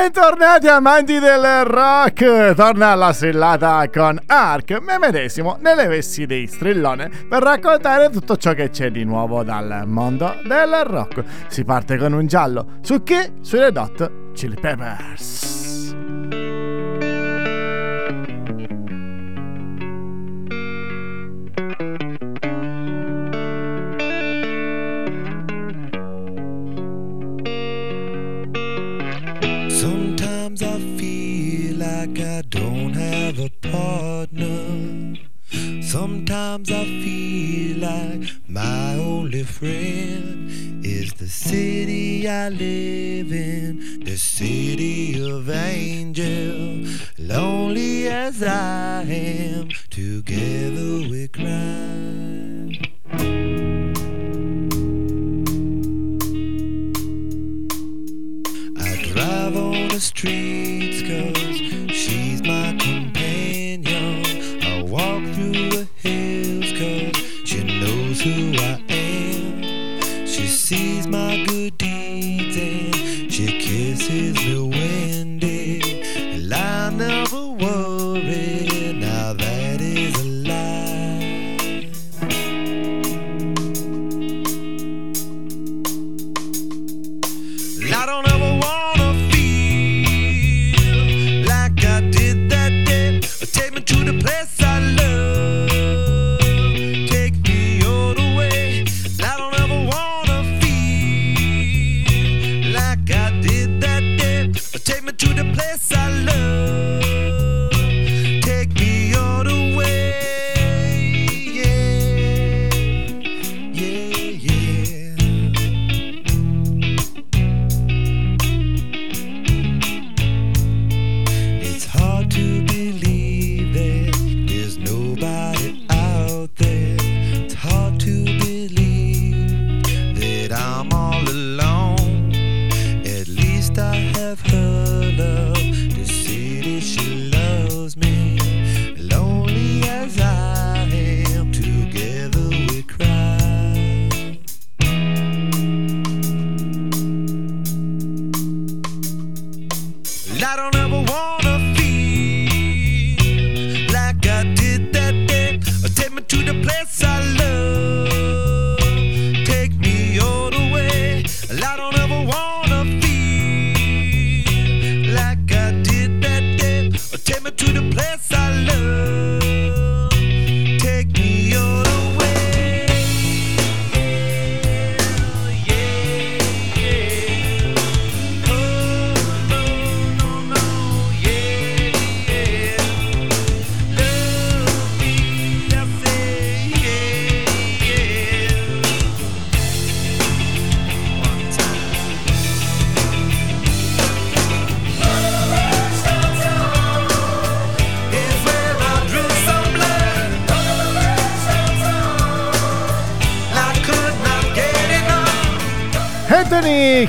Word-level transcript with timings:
Bentornati 0.00 0.66
amanti 0.66 1.18
del 1.18 1.64
rock! 1.64 2.54
Torna 2.54 2.92
alla 2.92 3.12
strillata 3.12 3.86
con 3.92 4.18
Ark, 4.28 4.80
me 4.80 4.98
medesimo 4.98 5.58
nelle 5.60 5.88
vesti 5.88 6.24
di 6.24 6.46
strillone 6.46 7.10
per 7.28 7.42
raccontare 7.42 8.08
tutto 8.08 8.38
ciò 8.38 8.54
che 8.54 8.70
c'è 8.70 8.90
di 8.90 9.04
nuovo 9.04 9.42
dal 9.42 9.82
mondo 9.84 10.36
del 10.42 10.84
rock. 10.86 11.22
Si 11.48 11.64
parte 11.64 11.98
con 11.98 12.14
un 12.14 12.26
giallo, 12.26 12.78
su 12.80 13.02
chi? 13.02 13.40
Sui 13.42 13.58
Red 13.58 13.76
Hot 13.76 14.32
Chili 14.32 14.56
Peppers. 14.58 15.59
Partner. 34.20 35.16
Sometimes 35.80 36.70
I 36.70 36.84
feel 36.84 37.78
like 37.78 38.22
my 38.46 38.94
only 38.94 39.44
friend 39.44 40.84
is 40.84 41.14
the 41.14 41.26
city 41.26 42.28
I 42.28 42.50
live 42.50 43.32
in, 43.32 44.04
the 44.04 44.16
city 44.16 45.18
of 45.30 45.48
angels. 45.48 47.00
Lonely 47.18 48.08
as 48.08 48.42
I 48.42 49.04
am, 49.08 49.68
together 49.88 51.08
we 51.10 51.28
cry. 51.28 51.80
I 58.76 58.96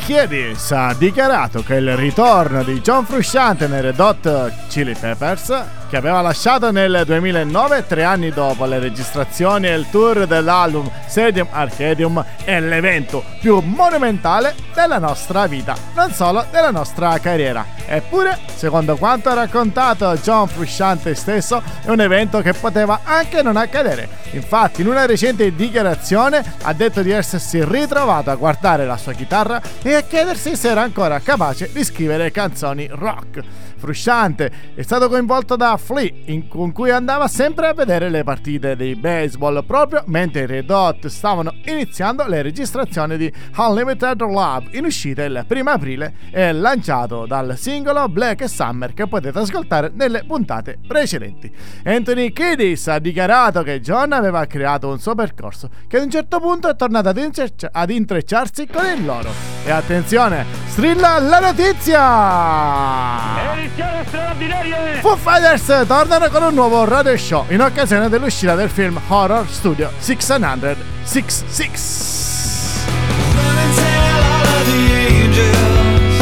Kiedis 0.06 0.72
ha 0.72 0.94
dichiarato 0.94 1.64
che 1.64 1.76
il 1.76 1.96
ritorno 1.96 2.64
di 2.64 2.82
John 2.82 3.06
Frusciante 3.06 3.68
nei 3.68 3.82
Red 3.82 4.00
Hot 4.00 4.68
Chili 4.68 4.96
Peppers 5.00 5.80
che 5.90 5.98
aveva 5.98 6.22
lasciato 6.22 6.72
nel 6.72 7.04
2009, 7.06 7.86
tre 7.86 8.06
anni 8.06 8.30
dopo 8.30 8.64
le 8.64 8.80
registrazioni 8.80 9.68
e 9.68 9.74
il 9.74 9.90
tour 9.90 10.26
dell'album 10.26 10.90
Stadium 11.06 11.48
Arcadium, 11.52 12.24
è 12.46 12.62
l'evento 12.62 13.26
più 13.42 13.60
monumentale 13.60 14.56
della 14.74 15.00
nostra 15.00 15.48
vita, 15.48 15.76
non 15.94 16.14
solo 16.14 16.46
della 16.50 16.72
nostra 16.72 17.20
carriera. 17.20 17.66
Eppure, 17.86 18.38
secondo 18.56 18.96
quanto 18.96 19.28
ha 19.28 19.34
raccontato 19.34 20.16
John 20.16 20.48
Frusciante 20.48 21.14
stesso, 21.14 21.62
è 21.84 21.90
un 21.90 22.00
evento 22.00 22.40
che 22.40 22.54
poteva 22.54 23.02
anche 23.04 23.42
non 23.42 23.58
accadere. 23.58 24.08
Infatti, 24.32 24.80
in 24.80 24.88
una 24.88 25.06
recente 25.06 25.54
dichiarazione 25.54 26.42
ha 26.62 26.72
detto 26.72 27.02
di 27.02 27.12
essersi 27.12 27.62
ritrovato 27.66 28.30
a 28.30 28.36
guardare 28.36 28.86
la 28.86 28.96
sua 28.96 29.12
chitarra 29.12 29.22
chitarra 29.22 29.62
e 29.92 29.96
a 29.96 30.02
chiedersi 30.04 30.56
se 30.56 30.70
era 30.70 30.84
ancora 30.84 31.20
capace 31.20 31.70
di 31.74 31.84
scrivere 31.84 32.32
canzoni 32.32 32.88
rock. 32.90 33.44
Frusciante 33.76 34.52
è 34.76 34.84
stato 34.84 35.10
coinvolto 35.10 35.56
da 35.56 35.76
Flea, 35.76 36.10
in, 36.26 36.48
con 36.48 36.72
cui 36.72 36.92
andava 36.92 37.28
sempre 37.28 37.68
a 37.68 37.74
vedere 37.74 38.10
le 38.10 38.24
partite 38.24 38.76
di 38.76 38.96
baseball 38.96 39.66
proprio 39.66 40.04
mentre 40.06 40.44
i 40.44 40.46
Red 40.46 40.70
Hot 40.70 41.08
stavano 41.08 41.52
iniziando 41.66 42.28
le 42.28 42.44
registrazioni 42.44 43.18
di 43.18 43.34
Unlimited 43.58 44.22
Love 44.22 44.68
in 44.78 44.86
uscita 44.86 45.24
il 45.24 45.46
1 45.50 45.70
aprile 45.70 46.14
e 46.30 46.54
lanciato 46.54 47.26
dal 47.26 47.58
singolo 47.58 48.08
Black 48.08 48.48
Summer 48.48 48.94
che 48.94 49.08
potete 49.08 49.40
ascoltare 49.40 49.92
nelle 49.94 50.24
puntate 50.26 50.78
precedenti. 50.88 51.52
Anthony 51.84 52.32
Kiddis 52.32 52.88
ha 52.88 53.00
dichiarato 53.00 53.64
che 53.64 53.82
John 53.82 54.14
aveva 54.14 54.46
creato 54.46 54.90
un 54.90 55.00
suo 55.00 55.16
percorso 55.16 55.70
che 55.88 55.98
ad 55.98 56.04
un 56.04 56.12
certo 56.12 56.40
punto 56.40 56.70
è 56.70 56.76
tornato 56.76 57.10
ad, 57.10 57.18
incerci- 57.18 57.68
ad 57.70 57.90
intrecciarsi 57.90 58.68
con 58.68 58.86
il 58.86 59.04
loro. 59.04 59.30
E 59.66 59.72
attenzione, 59.82 60.46
strilla 60.68 61.20
la 61.20 61.40
notizia! 61.40 63.54
Edizione 63.58 64.06
straordinaria! 64.08 64.78
Foo 65.02 65.18
Fighters 65.18 65.84
tornano 65.88 66.30
con 66.30 66.44
un 66.44 66.54
nuovo 66.54 66.86
radio 66.86 67.18
show 67.18 67.44
in 67.50 67.60
occasione 67.62 68.08
dell'uscita 68.08 68.54
del 68.56 68.70
film 68.70 68.98
Horror 69.08 69.46
Studio 69.48 69.92
666. 69.98 72.86
Run 73.34 73.58
and 73.58 73.76
tell 73.76 74.24
all 74.24 74.46
of 74.46 74.66
the 74.66 74.94
angels 75.10 76.18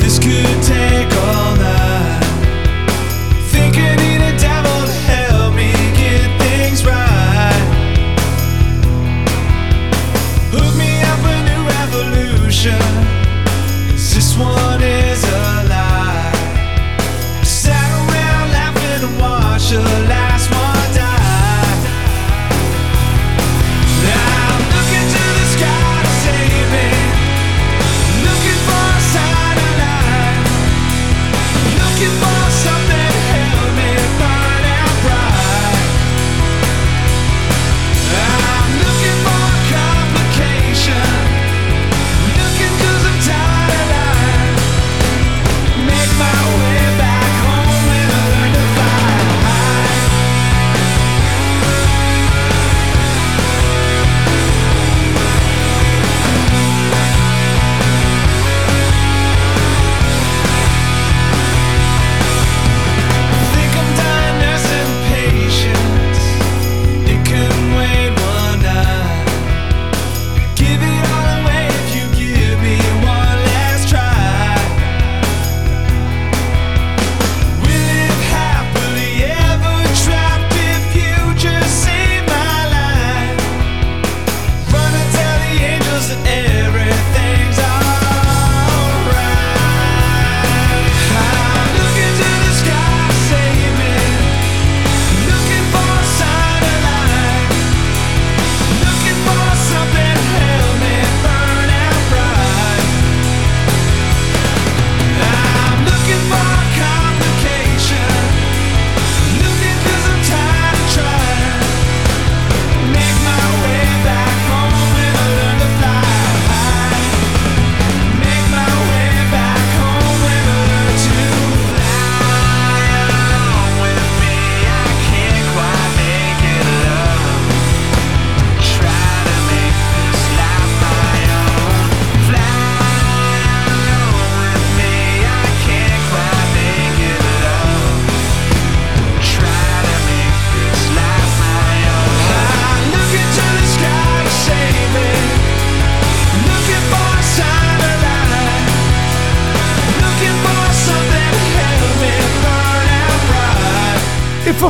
this 0.00 0.18
could 0.18 0.62
take 0.62 1.14
all 1.14 1.54
night. 1.56 1.75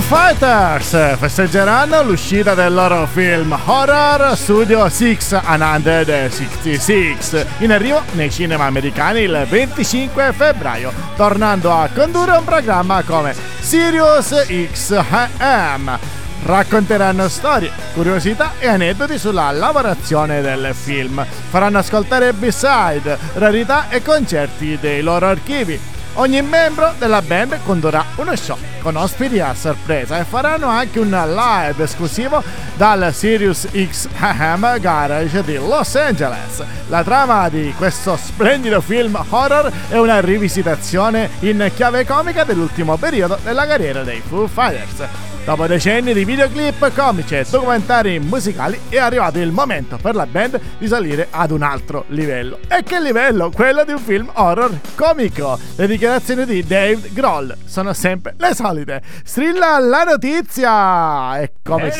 Fighters 0.08 1.16
festeggeranno 1.18 2.04
l'uscita 2.04 2.54
del 2.54 2.72
loro 2.72 3.08
film 3.08 3.58
Horror 3.64 4.36
Studio 4.36 4.88
666 4.88 7.16
in 7.58 7.72
arrivo 7.72 8.02
nei 8.12 8.30
cinema 8.30 8.66
americani 8.66 9.22
il 9.22 9.44
25 9.48 10.32
febbraio, 10.32 10.92
tornando 11.16 11.72
a 11.72 11.88
condurre 11.92 12.36
un 12.36 12.44
programma 12.44 13.02
come 13.02 13.34
Sirius 13.58 14.46
XM. 14.46 15.98
Racconteranno 16.44 17.28
storie, 17.28 17.72
curiosità 17.92 18.52
e 18.60 18.68
aneddoti 18.68 19.18
sulla 19.18 19.50
lavorazione 19.50 20.40
del 20.40 20.72
film. 20.72 21.26
Faranno 21.48 21.78
ascoltare 21.78 22.32
B-side, 22.32 23.18
rarità 23.34 23.88
e 23.88 24.00
concerti 24.02 24.78
dei 24.80 25.02
loro 25.02 25.26
archivi. 25.26 25.94
Ogni 26.18 26.40
membro 26.40 26.94
della 26.98 27.20
band 27.20 27.58
condurrà 27.62 28.02
uno 28.16 28.34
show 28.36 28.56
con 28.80 28.96
ospiti 28.96 29.38
a 29.38 29.54
sorpresa 29.54 30.18
e 30.18 30.24
faranno 30.24 30.66
anche 30.66 30.98
un 30.98 31.10
live 31.10 31.84
esclusivo 31.84 32.42
dal 32.74 33.12
Sirius 33.12 33.68
XM 33.70 34.78
Garage 34.78 35.42
di 35.42 35.56
Los 35.56 35.94
Angeles. 35.94 36.64
La 36.88 37.04
trama 37.04 37.50
di 37.50 37.74
questo 37.76 38.16
splendido 38.16 38.80
film 38.80 39.22
horror 39.28 39.70
è 39.88 39.98
una 39.98 40.20
rivisitazione 40.20 41.28
in 41.40 41.70
chiave 41.74 42.06
comica 42.06 42.44
dell'ultimo 42.44 42.96
periodo 42.96 43.38
della 43.42 43.66
carriera 43.66 44.02
dei 44.02 44.22
Foo 44.26 44.46
Fighters. 44.46 45.35
Dopo 45.46 45.68
decenni 45.68 46.12
di 46.12 46.24
videoclip 46.24 46.92
comici 46.92 47.36
e 47.36 47.46
documentari 47.48 48.18
musicali 48.18 48.80
è 48.88 48.98
arrivato 48.98 49.38
il 49.38 49.52
momento 49.52 49.96
per 49.96 50.16
la 50.16 50.26
band 50.26 50.60
di 50.76 50.88
salire 50.88 51.28
ad 51.30 51.52
un 51.52 51.62
altro 51.62 52.04
livello. 52.08 52.58
E 52.66 52.82
che 52.82 53.00
livello? 53.00 53.52
Quello 53.54 53.84
di 53.84 53.92
un 53.92 54.00
film 54.00 54.28
horror 54.34 54.76
comico. 54.96 55.56
Le 55.76 55.86
dichiarazioni 55.86 56.46
di 56.46 56.64
Dave 56.64 57.10
Grohl 57.12 57.56
sono 57.64 57.92
sempre 57.92 58.34
le 58.38 58.54
solite. 58.56 59.00
Strilla 59.22 59.78
la 59.78 60.02
notizia! 60.02 61.38
E 61.38 61.52
come... 61.62 61.92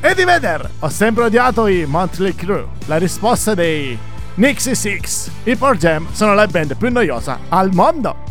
E 0.00 0.14
di 0.14 0.24
vedere! 0.24 0.70
Ho 0.78 0.88
sempre 0.88 1.24
odiato 1.24 1.66
i 1.66 1.86
Monthly 1.86 2.36
Crew. 2.36 2.68
La 2.86 2.98
risposta 2.98 3.52
dei 3.54 3.98
Nixie 4.34 4.76
Six. 4.76 5.28
I 5.42 5.56
Pearl 5.56 5.76
Jam 5.76 6.06
sono 6.12 6.34
la 6.34 6.46
band 6.46 6.76
più 6.76 6.88
noiosa 6.92 7.40
al 7.48 7.70
mondo. 7.72 8.23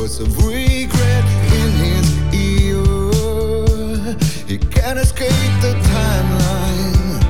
Voice 0.00 0.18
of 0.20 0.46
regret 0.46 1.24
in 1.60 1.70
his 1.84 2.06
ear. 2.32 4.16
He 4.46 4.56
can't 4.56 4.98
escape 4.98 5.52
the 5.60 5.74
timeline. 5.92 7.20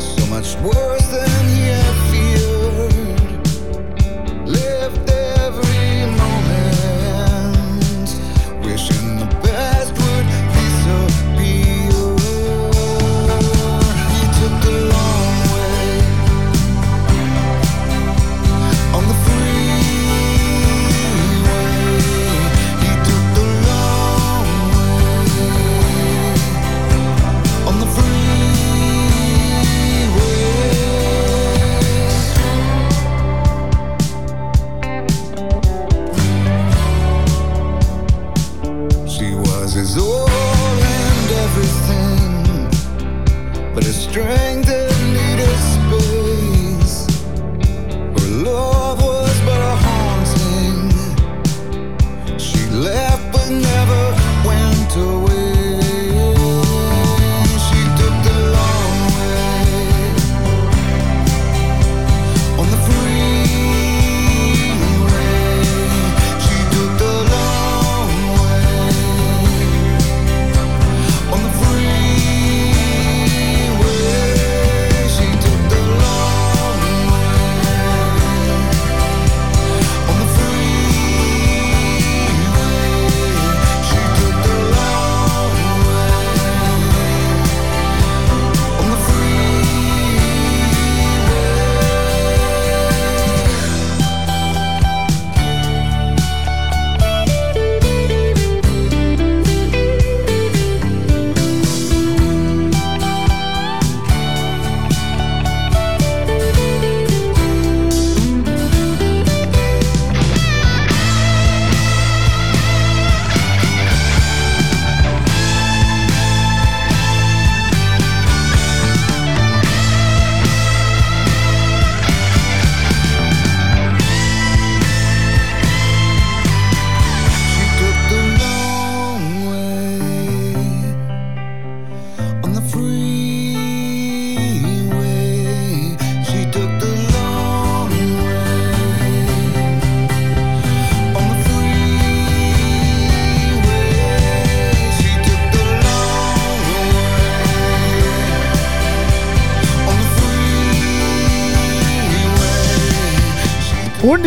So 0.00 0.24
much 0.28 0.56
worse 0.64 1.06
than 1.08 1.48
he 1.48 1.60
had 1.68 1.89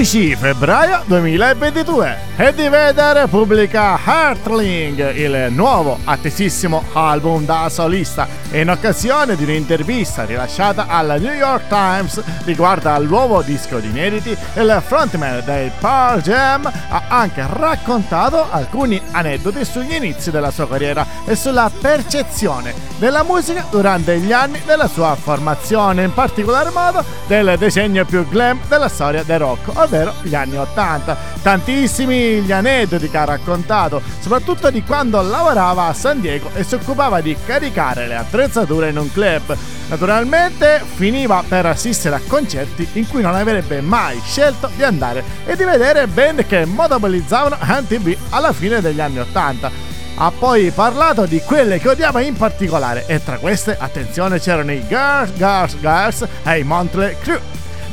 16 0.03 0.35
febbraio 0.35 1.01
2022 1.05 2.31
Eddie 2.35 2.67
Vedder 2.67 3.27
pubblica 3.29 3.97
Heartling, 4.03 5.15
il 5.15 5.53
nuovo 5.53 5.99
attesissimo 6.03 6.83
album 6.93 7.45
da 7.45 7.69
solista. 7.69 8.27
In 8.53 8.71
occasione 8.71 9.35
di 9.35 9.43
un'intervista 9.43 10.25
rilasciata 10.25 10.87
alla 10.87 11.17
New 11.17 11.31
York 11.31 11.67
Times 11.67 12.19
riguardo 12.43 12.89
al 12.89 13.05
nuovo 13.05 13.43
disco 13.43 13.77
di 13.77 13.89
inediti. 13.89 14.35
Il 14.55 14.81
frontman 14.83 15.43
dei 15.45 15.71
Pearl 15.79 16.21
Jam 16.21 16.65
ha 16.65 17.03
anche 17.07 17.45
raccontato 17.47 18.47
alcuni 18.49 18.99
aneddoti 19.11 19.63
sugli 19.63 19.93
inizi 19.93 20.31
della 20.31 20.49
sua 20.49 20.67
carriera 20.67 21.05
e 21.25 21.35
sulla 21.35 21.69
percezione 21.69 22.73
della 22.97 23.21
musica 23.21 23.63
durante 23.69 24.17
gli 24.17 24.31
anni 24.31 24.59
della 24.65 24.87
sua 24.87 25.15
formazione 25.15 26.03
in 26.03 26.13
particolar 26.13 26.71
modo 26.71 27.03
del 27.27 27.57
decennio 27.59 28.05
più 28.05 28.27
glam 28.27 28.59
della 28.67 28.87
storia 28.87 29.21
del 29.21 29.37
rock, 29.39 29.69
ovvero 29.93 30.13
gli 30.23 30.33
anni 30.33 30.57
80. 30.57 31.17
Tantissimi 31.41 32.41
gli 32.41 32.51
aneddoti 32.51 33.09
che 33.09 33.17
ha 33.17 33.25
raccontato, 33.25 34.01
soprattutto 34.19 34.69
di 34.71 34.83
quando 34.83 35.21
lavorava 35.21 35.85
a 35.85 35.93
San 35.93 36.19
Diego 36.19 36.49
e 36.55 36.63
si 36.63 36.75
occupava 36.75 37.21
di 37.21 37.35
caricare 37.45 38.07
le 38.07 38.15
attrezzature 38.15 38.89
in 38.89 38.97
un 38.97 39.11
club. 39.11 39.55
Naturalmente 39.87 40.81
finiva 40.95 41.43
per 41.47 41.67
assistere 41.67 42.15
a 42.15 42.21
concerti 42.25 42.87
in 42.93 43.07
cui 43.07 43.21
non 43.21 43.35
avrebbe 43.35 43.81
mai 43.81 44.19
scelto 44.25 44.69
di 44.75 44.83
andare 44.83 45.23
e 45.45 45.55
di 45.55 45.63
vedere 45.63 46.07
band 46.07 46.45
che 46.47 46.65
monopolizzavano 46.65 47.57
MTV 47.61 48.15
alla 48.29 48.53
fine 48.53 48.81
degli 48.81 48.99
anni 48.99 49.19
80. 49.19 49.91
Ha 50.15 50.31
poi 50.31 50.69
parlato 50.69 51.25
di 51.25 51.41
quelle 51.41 51.79
che 51.79 51.89
odiava 51.89 52.21
in 52.21 52.35
particolare 52.35 53.05
e 53.07 53.23
tra 53.23 53.37
queste, 53.37 53.75
attenzione, 53.77 54.39
c'erano 54.39 54.71
i 54.71 54.85
Girls, 54.87 55.33
Girls, 55.35 55.79
Girls 55.79 56.27
e 56.43 56.59
i 56.59 56.63
Montley 56.63 57.15
Crew. 57.19 57.39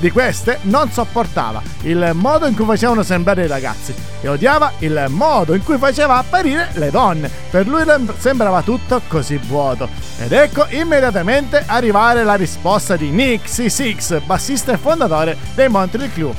Di 0.01 0.11
queste 0.11 0.61
non 0.63 0.91
sopportava 0.91 1.61
il 1.83 2.13
modo 2.15 2.47
in 2.47 2.57
cui 2.57 2.65
facevano 2.65 3.03
sembrare 3.03 3.45
i 3.45 3.47
ragazzi 3.47 3.95
e 4.23 4.29
odiava 4.29 4.73
il 4.79 5.05
modo 5.11 5.53
in 5.53 5.63
cui 5.63 5.77
faceva 5.77 6.17
apparire 6.17 6.71
le 6.73 6.91
donne. 6.91 7.31
Per 7.51 7.69
lui 7.69 7.85
sembrava 8.17 8.63
tutto 8.63 9.03
così 9.09 9.37
vuoto. 9.37 9.91
Ed 10.19 10.33
ecco 10.33 10.65
immediatamente 10.71 11.63
arrivare 11.67 12.25
la 12.25 12.35
risposta 12.35 12.97
di 12.97 13.11
Nick 13.11 13.47
C6, 13.47 14.23
bassista 14.25 14.73
e 14.73 14.79
fondatore 14.79 15.37
dei 15.55 15.69
Montley 15.69 16.11
Crew. 16.11 16.35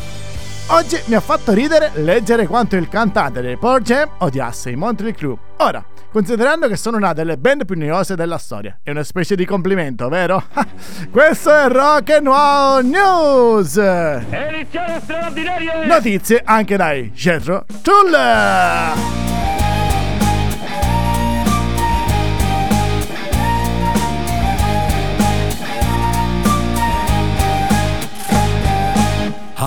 Oggi 0.74 0.98
mi 1.08 1.16
ha 1.16 1.20
fatto 1.20 1.52
ridere 1.52 1.92
leggere 1.96 2.48
quanto 2.48 2.78
il 2.78 2.88
cantante 2.88 3.42
dei 3.42 3.58
Pearl 3.58 3.82
Jam 3.82 4.10
odiasse 4.20 4.70
i 4.70 4.78
Montley 4.78 5.12
Crew. 5.12 5.38
Ora, 5.58 5.84
considerando 6.10 6.70
che 6.70 6.78
sono 6.78 6.96
una 6.96 7.12
delle 7.12 7.38
band 7.38 7.66
più 7.66 7.78
noiose 7.78 8.16
della 8.16 8.38
storia, 8.38 8.80
è 8.82 8.92
una 8.92 9.04
specie 9.04 9.36
di 9.36 9.44
complimento, 9.46 10.08
vero? 10.08 10.42
Questo 11.12 11.54
è 11.54 11.68
Rock 11.68 12.12
and 12.12 12.26
Roll 12.26 12.86
News! 12.86 13.76
Edizione 13.76 15.02
straordinaria! 15.02 15.86
Notizie 15.86 16.42
anche 16.42 16.78
dai 16.78 17.12
Jethro 17.12 17.66
Tull! 17.82 19.41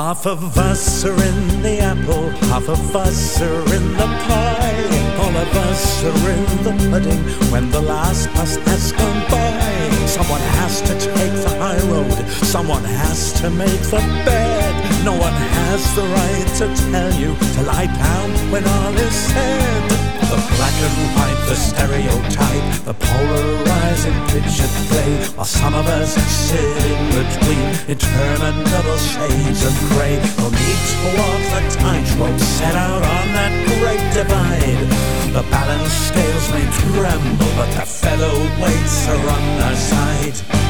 Half 0.05 0.27
of 0.27 0.59
us 0.59 1.03
are 1.07 1.23
in 1.25 1.63
the 1.63 1.79
apple, 1.79 2.29
half 2.53 2.69
of 2.69 2.95
us 2.95 3.41
are 3.41 3.75
in 3.75 3.93
the 3.95 4.07
pie. 4.27 5.17
All 5.17 5.35
of 5.35 5.57
us 5.71 6.05
are 6.05 6.31
in 6.31 6.45
the 6.63 6.91
pudding 6.91 7.23
when 7.51 7.71
the 7.71 7.81
last 7.81 8.29
bus 8.35 8.57
has 8.57 8.93
gone 8.93 9.23
by. 9.31 10.07
Someone 10.07 10.43
has 10.61 10.83
to 10.83 10.95
take 11.01 11.33
the 11.45 11.57
high 11.59 11.81
road, 11.89 12.13
someone 12.45 12.85
has 12.85 13.33
to 13.41 13.49
make 13.49 13.81
the 13.81 14.03
bed. 14.27 15.05
No 15.07 15.13
one 15.13 15.33
has 15.33 15.83
the 15.97 16.03
right 16.03 16.49
to 16.59 16.67
tell 16.93 17.11
you 17.15 17.35
to 17.55 17.63
lie 17.63 17.87
down 17.87 18.31
when 18.53 18.63
all 18.69 18.95
is 18.99 19.15
said. 19.15 20.04
The 20.35 20.41
black 20.57 20.75
and 20.83 21.15
white, 21.15 21.47
the 21.47 21.55
stereotype, 21.55 22.69
the 22.83 22.95
polarizing 22.95 24.19
pitch 24.35 24.59
and 24.67 24.75
play, 24.91 25.13
while 25.37 25.47
some 25.47 25.75
of 25.75 25.87
us 25.87 26.15
sit 26.15 26.59
in 26.59 27.03
between, 27.15 27.63
interminable 27.87 28.99
shades 28.99 29.63
of 29.63 29.75
grey. 29.95 30.19
No 30.39 30.51
need 30.51 30.81
to 30.91 31.07
walk 31.15 31.43
the 31.55 31.63
tightrope 31.79 32.41
set 32.41 32.75
out 32.75 33.03
on 33.15 33.27
that 33.39 33.55
great 33.79 34.03
divide. 34.11 34.83
The 35.31 35.47
balance 35.55 35.95
scales 36.11 36.47
may 36.51 36.67
tremble, 36.83 37.55
but 37.55 37.71
the 38.03 38.33
weights 38.59 39.07
are 39.07 39.29
on 39.37 39.63
our 39.63 39.77
side 39.77 40.65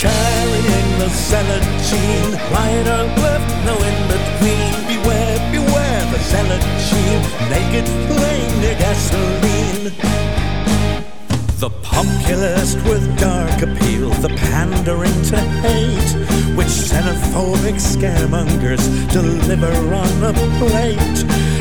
carrying 0.00 0.98
the 0.98 1.10
17 1.10 2.32
Light 2.56 2.88
on 2.88 3.06
cliff, 3.20 3.44
no 3.68 3.76
in 3.76 3.98
between 4.08 4.72
Beware, 4.88 5.38
beware 5.52 6.04
the 6.12 6.18
17 6.18 6.79
Naked 7.50 7.86
flame 8.08 8.54
to 8.62 8.74
gasoline. 8.78 9.92
The 11.58 11.70
populist 11.82 12.76
with 12.88 13.04
dark 13.18 13.60
appeal, 13.62 14.10
the 14.24 14.30
pandering 14.50 15.22
to 15.30 15.38
hate, 15.60 16.10
which 16.56 16.68
xenophobic 16.68 17.76
scaremongers 17.76 18.84
deliver 19.12 19.72
on 19.94 20.24
a 20.24 20.32
plate 20.58 21.18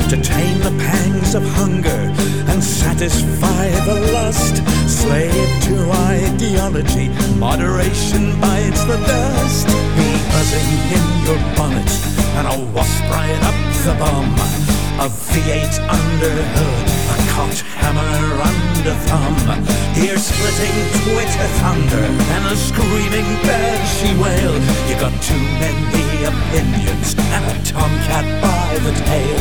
to 0.10 0.16
tame 0.22 0.60
the 0.60 0.76
pangs 0.80 1.36
of 1.36 1.44
hunger 1.44 2.02
and 2.50 2.64
satisfy 2.64 3.70
the 3.86 4.12
lust. 4.14 4.64
Slave 4.88 5.64
to 5.64 5.92
ideology, 5.92 7.10
moderation 7.38 8.40
bites 8.40 8.84
the 8.86 8.98
dust. 8.98 9.68
Be 9.98 10.10
buzzing 10.32 10.70
in 10.96 11.06
your 11.26 11.40
bonnet 11.58 11.92
and 12.38 12.48
a 12.48 12.74
wasp 12.74 13.04
right 13.12 13.44
up 13.44 13.56
the 13.84 13.96
bum 14.00 14.79
a 15.00 15.08
V8 15.08 15.80
under 15.88 16.36
hood, 16.56 16.88
a 17.08 17.16
cocked 17.32 17.62
hammer 17.80 18.36
under 18.44 18.96
thumb. 19.08 19.64
Ear 19.96 20.18
splitting 20.20 20.76
Twitter 21.00 21.50
thunder 21.64 22.04
and 22.04 22.44
a 22.52 22.56
screaming 22.58 23.30
banshee 23.48 24.12
wail. 24.20 24.52
You 24.92 25.00
got 25.00 25.16
too 25.24 25.40
many 25.64 26.26
opinions 26.28 27.16
and 27.16 27.46
a 27.48 27.56
tomcat 27.64 28.28
by 28.44 28.76
the 28.84 28.92
tail. 29.08 29.40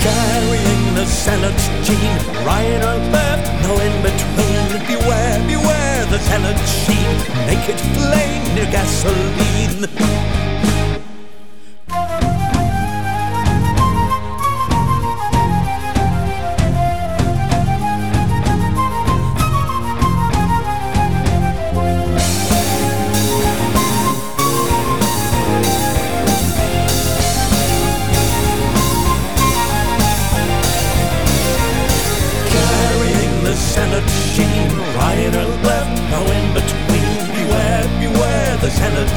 Carrying 0.00 0.94
the 0.96 1.04
zealot's 1.04 1.68
gene, 1.84 2.16
right 2.48 2.80
or 2.80 2.96
left, 3.12 3.44
no 3.60 3.76
in 3.76 3.92
between. 4.00 4.88
Beware, 4.88 5.38
beware 5.46 6.06
the 6.06 6.18
zealot 6.18 6.56
sheen, 6.80 7.12
naked 7.44 7.78
flame 7.92 8.54
near 8.54 8.70
gasoline. 8.72 10.53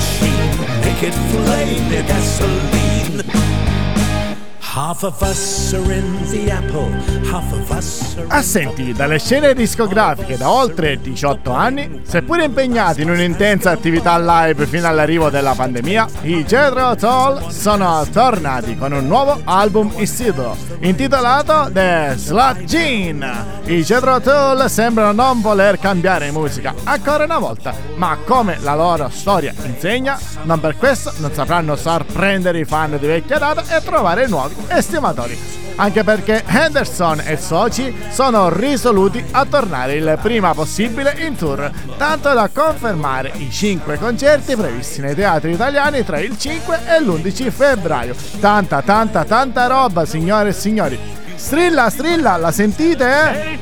machine. 0.08 0.84
it 1.04 1.16
flame, 1.32 1.92
your 1.92 2.04
gasoline. 2.04 2.87
Assenti 8.27 8.93
dalle 8.93 9.17
scene 9.17 9.55
discografiche 9.55 10.38
da 10.38 10.51
oltre 10.51 11.01
18 11.01 11.51
anni, 11.51 12.01
seppur 12.05 12.39
impegnati 12.41 13.01
in 13.01 13.10
un'intensa 13.10 13.72
attività 13.72 14.19
live 14.19 14.67
fino 14.67 14.88
all'arrivo 14.88 15.31
della 15.31 15.55
pandemia, 15.55 16.07
i 16.22 16.46
Jethro 16.46 16.96
Tull 16.96 17.50
sono 17.50 18.05
tornati 18.12 18.77
con 18.77 18.91
un 18.91 19.07
nuovo 19.07 19.41
album 19.46 19.91
istituto 19.96 20.55
intitolato 20.81 21.72
The 21.74 22.13
Slut 22.15 22.63
Gene. 22.65 23.55
I 23.63 23.81
Jethro 23.81 24.22
Tull 24.22 24.63
sembrano 24.67 25.12
non 25.12 25.41
voler 25.41 25.79
cambiare 25.79 26.29
musica 26.29 26.75
ancora 26.84 27.24
una 27.24 27.39
volta, 27.39 27.74
ma 27.96 28.15
come 28.24 28.60
la 28.60 28.75
loro 28.75 29.10
storia 29.10 29.55
insegna, 29.65 30.19
non 30.43 30.60
per 30.60 30.77
questo 30.77 31.12
non 31.17 31.34
sapranno 31.34 31.75
sorprendere 31.75 32.60
i 32.60 32.65
fan 32.65 32.96
di 33.00 33.07
vecchia 33.07 33.39
data 33.39 33.63
e 33.75 33.81
trovare 33.81 34.27
nuovi 34.27 34.65
estimatori 34.69 35.65
anche 35.77 36.03
perché 36.03 36.43
Henderson 36.45 37.21
e 37.25 37.38
soci 37.38 37.95
sono 38.09 38.50
risoluti 38.50 39.24
a 39.31 39.45
tornare 39.45 39.93
il 39.93 40.17
prima 40.21 40.53
possibile 40.53 41.15
in 41.19 41.36
tour, 41.36 41.71
tanto 41.97 42.33
da 42.33 42.50
confermare 42.51 43.31
i 43.36 43.50
5 43.51 43.97
concerti 43.97 44.55
previsti 44.55 45.01
nei 45.01 45.15
teatri 45.15 45.51
italiani 45.51 46.03
tra 46.03 46.19
il 46.19 46.38
5 46.38 46.80
e 46.88 47.01
l'11 47.01 47.51
febbraio. 47.51 48.15
Tanta, 48.39 48.82
tanta, 48.82 49.23
tanta 49.23 49.67
roba, 49.67 50.06
signore 50.06 50.49
e 50.49 50.53
signori. 50.53 50.99
Strilla, 51.36 51.89
strilla, 51.89 52.38
la 52.38 52.51
sentite? 52.51 53.60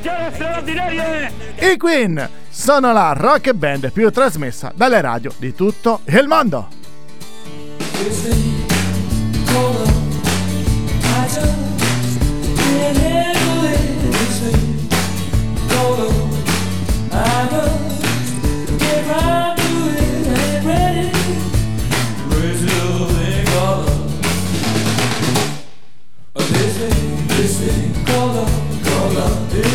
Eh? 1.60 1.74
I 1.74 1.78
Queen 1.78 2.30
sono 2.50 2.94
la 2.94 3.14
rock 3.16 3.52
band 3.52 3.92
più 3.92 4.10
trasmessa 4.10 4.72
dalle 4.74 5.02
radio 5.02 5.34
di 5.38 5.54
tutto 5.54 6.00
il 6.06 6.28
mondo. 6.28 6.84
Cola, 28.16 28.46
cola, 28.82 29.75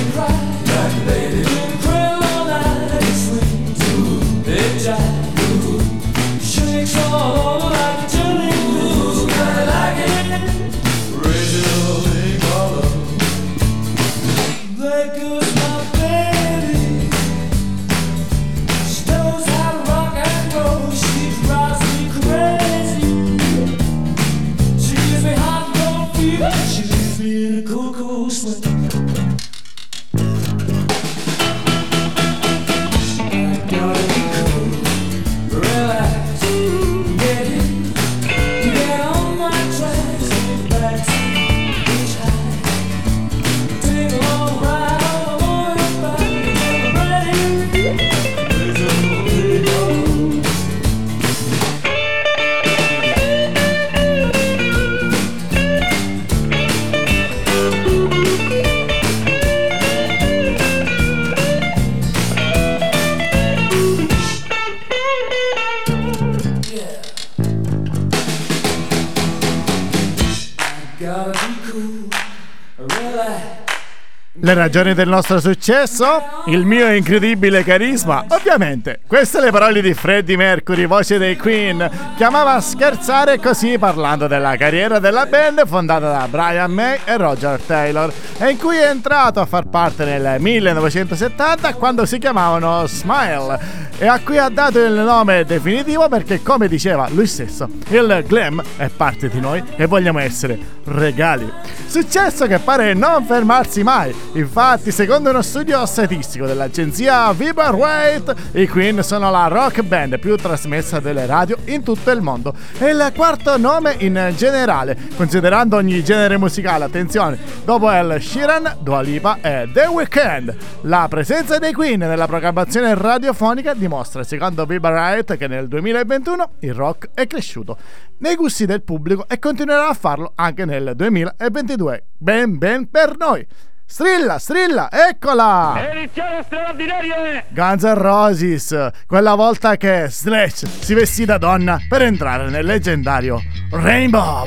Le 74.50 74.56
ragioni 74.56 74.94
del 74.94 75.06
nostro 75.06 75.38
successo? 75.38 76.42
Il 76.46 76.66
mio 76.66 76.92
incredibile 76.92 77.62
carisma? 77.62 78.24
Ovviamente, 78.30 78.98
queste 79.06 79.40
le 79.40 79.52
parole 79.52 79.80
di 79.80 79.94
Freddie 79.94 80.36
Mercury, 80.36 80.86
voce 80.86 81.18
dei 81.18 81.36
Queen, 81.36 81.88
che 82.16 82.24
amava 82.24 82.60
scherzare 82.60 83.38
così 83.38 83.78
parlando 83.78 84.26
della 84.26 84.56
carriera 84.56 84.98
della 84.98 85.26
band 85.26 85.64
fondata 85.68 86.10
da 86.10 86.26
Brian 86.26 86.72
May 86.72 86.98
e 87.04 87.16
Roger 87.16 87.60
Taylor 87.60 88.12
e 88.38 88.50
in 88.50 88.58
cui 88.58 88.76
è 88.76 88.88
entrato 88.88 89.38
a 89.38 89.46
far 89.46 89.68
parte 89.68 90.04
nel 90.04 90.40
1970 90.40 91.74
quando 91.74 92.04
si 92.04 92.18
chiamavano 92.18 92.88
Smile 92.88 93.88
e 93.98 94.06
a 94.08 94.18
cui 94.18 94.38
ha 94.38 94.48
dato 94.48 94.78
il 94.80 94.94
nome 94.94 95.44
definitivo 95.44 96.08
perché 96.08 96.42
come 96.42 96.66
diceva 96.66 97.06
lui 97.10 97.26
stesso, 97.26 97.68
il 97.90 98.24
glam 98.26 98.62
è 98.78 98.88
parte 98.88 99.28
di 99.28 99.38
noi 99.38 99.62
e 99.76 99.86
vogliamo 99.86 100.18
essere 100.18 100.58
regali. 100.84 101.48
Successo 101.86 102.46
che 102.46 102.58
pare 102.60 102.94
non 102.94 103.24
fermarsi 103.26 103.82
mai. 103.82 104.14
Infatti, 104.40 104.90
secondo 104.90 105.29
uno 105.29 105.42
studio 105.42 105.85
statistico 105.85 106.46
dell'agenzia 106.46 107.31
Vibrate, 107.35 108.35
i 108.53 108.66
Queen 108.66 109.03
sono 109.03 109.31
la 109.31 109.48
rock 109.48 109.83
band 109.83 110.18
più 110.18 110.35
trasmessa 110.37 110.98
delle 110.98 111.26
radio 111.26 111.59
in 111.66 111.83
tutto 111.83 112.11
il 112.11 112.22
mondo 112.22 112.55
e 112.79 112.88
il 112.88 113.12
quarto 113.14 113.59
nome 113.59 113.96
in 113.98 114.33
generale, 114.35 114.96
considerando 115.14 115.76
ogni 115.76 116.03
genere 116.03 116.38
musicale. 116.38 116.87
Attenzione, 116.87 117.38
dopo 117.66 117.90
El 117.90 118.18
Sheeran, 118.18 118.79
Dua 118.81 119.03
Lipa 119.03 119.40
e 119.42 119.68
The 119.70 119.85
Weeknd. 119.85 120.57
La 120.83 121.07
presenza 121.11 121.59
dei 121.59 121.74
Queen 121.74 121.98
nella 121.98 122.26
programmazione 122.26 122.94
radiofonica 122.94 123.74
dimostra, 123.74 124.24
secondo 124.24 124.64
Vibrate, 124.64 125.37
che 125.37 125.48
nel 125.48 125.68
2021 125.68 126.53
il 126.61 126.72
rock 126.72 127.11
è 127.12 127.26
cresciuto 127.26 127.76
nei 128.18 128.37
gusti 128.37 128.64
del 128.64 128.83
pubblico 128.83 129.29
e 129.29 129.38
continuerà 129.38 129.88
a 129.88 129.94
farlo 129.94 130.33
anche 130.35 130.64
nel 130.64 130.94
2022. 130.96 132.05
Ben 132.16 132.57
ben 132.57 132.88
per 132.88 133.16
noi! 133.18 133.46
Strilla, 133.90 134.38
strilla, 134.38 134.88
eccola! 134.88 135.90
Edizione 135.90 136.44
straordinaria! 136.44 137.42
Guns 137.48 137.83
N' 137.83 137.94
Roses, 137.94 138.90
quella 139.05 139.35
volta 139.35 139.76
che 139.76 140.07
Slash 140.09 140.64
si 140.79 140.94
vestì 140.94 141.24
da 141.24 141.38
donna 141.38 141.76
per 141.88 142.03
entrare 142.03 142.48
nel 142.50 142.64
leggendario 142.64 143.42
Rainbow. 143.72 144.46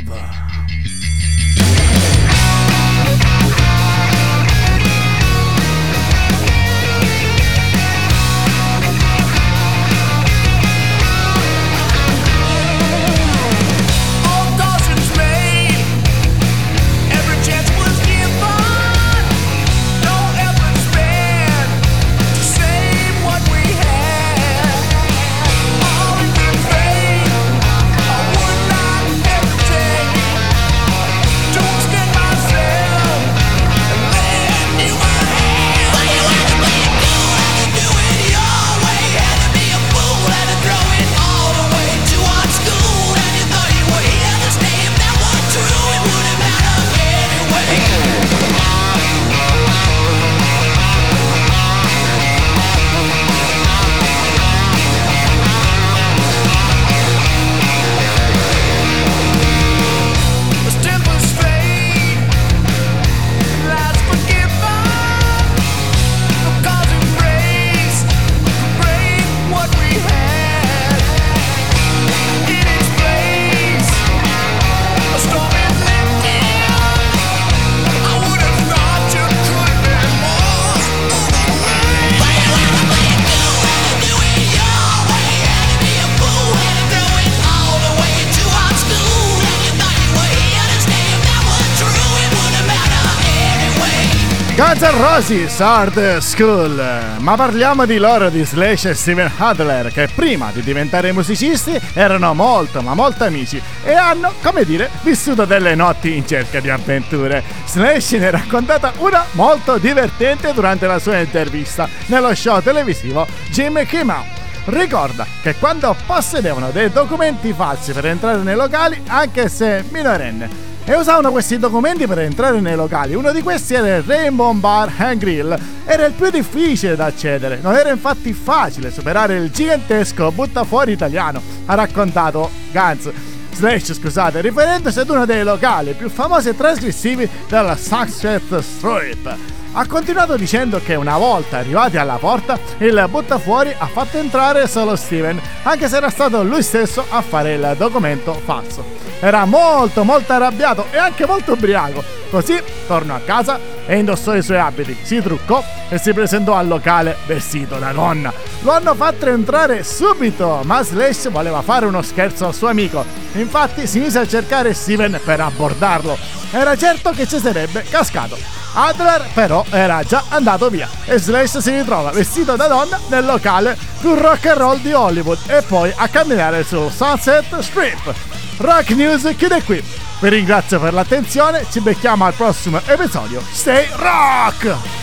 N' 94.83 95.01
Roses 95.01 95.61
Hard 95.61 96.17
School. 96.17 96.75
Ma 97.19 97.35
parliamo 97.35 97.85
di 97.85 97.97
loro, 97.97 98.29
di 98.29 98.43
Slash 98.43 98.83
e 98.83 98.93
Steven 98.93 99.31
Adler, 99.37 99.93
che 99.93 100.09
prima 100.13 100.51
di 100.51 100.61
diventare 100.61 101.13
musicisti 101.13 101.79
erano 101.93 102.33
molto, 102.33 102.81
ma 102.81 102.93
molto 102.93 103.23
amici 103.23 103.61
e 103.81 103.93
hanno, 103.93 104.33
come 104.41 104.65
dire, 104.65 104.89
vissuto 105.03 105.45
delle 105.45 105.73
notti 105.73 106.17
in 106.17 106.27
cerca 106.27 106.59
di 106.59 106.69
avventure. 106.69 107.41
Slash 107.65 108.11
ne 108.11 108.27
ha 108.27 108.31
raccontata 108.31 108.91
una 108.97 109.23
molto 109.31 109.77
divertente 109.77 110.51
durante 110.51 110.85
la 110.85 110.99
sua 110.99 111.19
intervista 111.19 111.87
nello 112.07 112.35
show 112.35 112.61
televisivo 112.61 113.25
Jimmy 113.51 113.85
Kimmel. 113.85 114.25
Ricorda 114.65 115.25
che 115.41 115.55
quando 115.55 115.95
possedevano 116.05 116.71
dei 116.71 116.91
documenti 116.91 117.53
falsi 117.53 117.93
per 117.93 118.07
entrare 118.07 118.39
nei 118.39 118.55
locali, 118.55 119.01
anche 119.07 119.47
se 119.47 119.85
minorenne, 119.91 120.72
e 120.85 120.95
usavano 120.95 121.31
questi 121.31 121.57
documenti 121.57 122.07
per 122.07 122.19
entrare 122.19 122.59
nei 122.59 122.75
locali. 122.75 123.15
Uno 123.15 123.31
di 123.31 123.41
questi 123.41 123.73
era 123.73 123.97
il 123.97 124.03
Rainbow 124.03 124.53
Bar 124.53 124.91
and 124.97 125.17
Grill. 125.17 125.57
Era 125.85 126.05
il 126.05 126.13
più 126.13 126.29
difficile 126.29 126.95
da 126.95 127.05
accedere. 127.05 127.59
Non 127.61 127.75
era 127.75 127.89
infatti 127.89 128.33
facile 128.33 128.91
superare 128.91 129.35
il 129.35 129.49
gigantesco 129.49 130.31
buttafuori 130.31 130.91
italiano, 130.91 131.41
ha 131.65 131.73
raccontato 131.75 132.49
Gantz. 132.71 133.11
Slash, 133.53 133.93
scusate, 133.93 134.41
riferendosi 134.41 134.99
ad 134.99 135.09
uno 135.09 135.25
dei 135.25 135.43
locali 135.43 135.93
più 135.93 136.09
famosi 136.09 136.49
e 136.49 136.55
trasgressivi 136.55 137.29
della 137.47 137.77
Sunset 137.77 138.59
Strip. 138.59 139.35
Ha 139.75 139.87
continuato 139.87 140.35
dicendo 140.35 140.79
che 140.83 140.95
una 140.95 141.17
volta 141.17 141.57
arrivati 141.57 141.97
alla 141.97 142.17
porta, 142.17 142.59
il 142.77 143.07
buttafuori 143.09 143.73
ha 143.75 143.87
fatto 143.87 144.17
entrare 144.17 144.67
solo 144.67 144.95
Steven, 144.95 145.39
anche 145.63 145.87
se 145.87 145.97
era 145.97 146.09
stato 146.09 146.43
lui 146.43 146.61
stesso 146.61 147.05
a 147.09 147.21
fare 147.21 147.53
il 147.53 147.75
documento 147.77 148.33
falso. 148.43 148.83
Era 149.19 149.45
molto 149.45 150.03
molto 150.03 150.33
arrabbiato 150.33 150.87
e 150.91 150.97
anche 150.97 151.25
molto 151.25 151.53
ubriaco. 151.53 152.03
Così 152.29 152.61
tornò 152.85 153.15
a 153.15 153.19
casa 153.19 153.57
e 153.85 153.97
indossò 153.97 154.35
i 154.35 154.41
suoi 154.41 154.57
abiti, 154.57 154.97
si 155.01 155.21
truccò 155.21 155.63
e 155.89 155.97
si 155.97 156.13
presentò 156.13 156.55
al 156.55 156.67
locale 156.67 157.17
vestito 157.25 157.75
da 157.75 157.91
donna. 157.91 158.31
Lo 158.61 158.71
hanno 158.71 158.95
fatto 158.95 159.27
entrare 159.27 159.83
subito, 159.83 160.61
ma 160.63 160.81
Slash 160.83 161.29
voleva 161.29 161.61
fare 161.61 161.85
uno 161.85 162.01
scherzo 162.01 162.45
al 162.45 162.53
suo 162.53 162.67
amico. 162.67 163.03
Infatti 163.33 163.87
si 163.87 163.99
mise 163.99 164.19
a 164.19 164.27
cercare 164.27 164.73
Steven 164.73 165.19
per 165.23 165.41
abbordarlo. 165.41 166.17
Era 166.51 166.75
certo 166.77 167.11
che 167.11 167.27
ci 167.27 167.39
sarebbe 167.39 167.83
cascato. 167.89 168.37
Adler 168.75 169.27
però 169.33 169.63
era 169.69 170.01
già 170.03 170.23
andato 170.29 170.69
via 170.69 170.89
e 171.05 171.19
Slash 171.19 171.59
si 171.59 171.71
ritrova 171.71 172.09
vestito 172.09 172.55
da 172.55 172.67
donna 172.67 172.99
nel 173.07 173.23
locale 173.23 173.77
più 173.99 174.15
rock 174.15 174.47
and 174.47 174.57
roll 174.57 174.79
di 174.79 174.91
Hollywood 174.93 175.37
e 175.45 175.61
poi 175.61 175.93
a 175.95 176.07
camminare 176.07 176.63
sul 176.63 176.91
Sunset 176.91 177.59
Strip. 177.59 178.13
Rock 178.57 178.89
News 178.91 179.31
chiude 179.37 179.61
qui. 179.63 180.02
Vi 180.23 180.29
ringrazio 180.29 180.79
per 180.79 180.93
l'attenzione, 180.93 181.65
ci 181.69 181.81
becchiamo 181.81 182.23
al 182.23 182.33
prossimo 182.33 182.79
episodio. 182.85 183.41
Stay 183.51 183.85
rock! 183.97 185.02